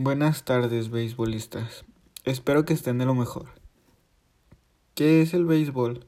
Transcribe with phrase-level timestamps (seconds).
[0.00, 1.84] Buenas tardes, beisbolistas.
[2.24, 3.46] Espero que estén de lo mejor.
[4.94, 6.06] ¿Qué es el béisbol?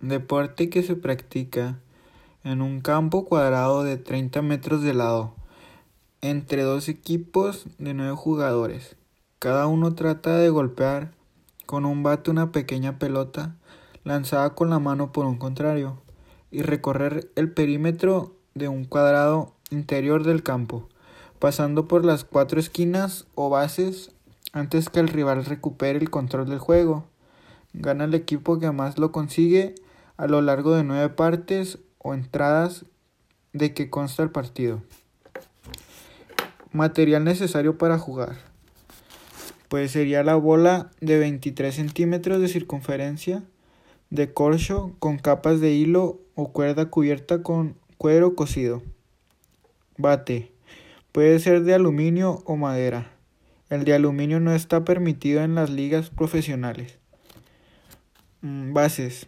[0.00, 1.78] Deporte que se practica
[2.42, 5.36] en un campo cuadrado de 30 metros de lado
[6.22, 8.96] entre dos equipos de 9 jugadores.
[9.38, 11.12] Cada uno trata de golpear
[11.66, 13.54] con un bate una pequeña pelota
[14.02, 16.02] lanzada con la mano por un contrario
[16.50, 20.88] y recorrer el perímetro de un cuadrado interior del campo,
[21.38, 24.10] pasando por las cuatro esquinas o bases
[24.52, 27.06] antes que el rival recupere el control del juego.
[27.72, 29.74] Gana el equipo que más lo consigue
[30.16, 32.84] a lo largo de nueve partes o entradas
[33.52, 34.82] de que consta el partido.
[36.72, 38.36] Material necesario para jugar.
[39.68, 43.42] Pues sería la bola de 23 centímetros de circunferencia,
[44.10, 48.82] de corcho con capas de hilo o cuerda cubierta con cuero cocido.
[49.98, 50.57] Bate.
[51.12, 53.10] Puede ser de aluminio o madera.
[53.70, 56.98] El de aluminio no está permitido en las ligas profesionales.
[58.40, 59.26] Mm, bases.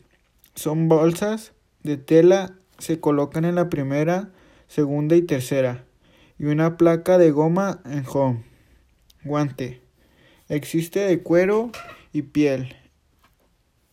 [0.54, 4.30] Son bolsas de tela, se colocan en la primera,
[4.68, 5.84] segunda y tercera.
[6.38, 8.44] Y una placa de goma en home.
[9.24, 9.82] Guante.
[10.48, 11.70] Existe de cuero
[12.12, 12.76] y piel.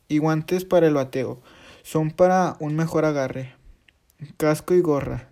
[0.08, 1.42] Y guantes para el bateo.
[1.84, 3.54] Son para un mejor agarre.
[4.38, 5.30] Casco y gorra.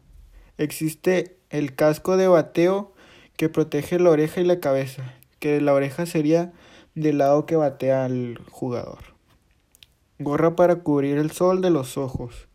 [0.58, 2.94] Existe el casco de bateo
[3.38, 6.54] que protege la oreja y la cabeza, que la oreja sería
[6.96, 9.00] del lado que batea al jugador.
[10.20, 12.48] Gorra para cubrir el sol de los ojos.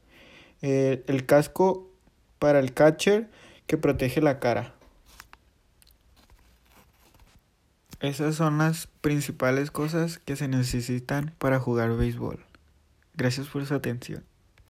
[0.63, 1.91] Eh, el casco
[2.39, 3.31] para el catcher
[3.67, 4.75] que protege la cara.
[8.01, 12.45] Esas son las principales cosas que se necesitan para jugar béisbol.
[13.15, 14.25] Gracias por su atención.